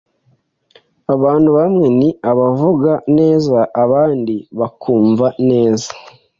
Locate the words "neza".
3.17-3.57, 5.49-5.89